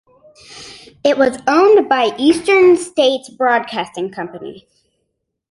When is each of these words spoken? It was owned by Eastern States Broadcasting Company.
It 1.03 1.19
was 1.19 1.37
owned 1.45 1.87
by 1.87 2.15
Eastern 2.17 2.75
States 2.75 3.29
Broadcasting 3.29 4.11
Company. 4.11 4.67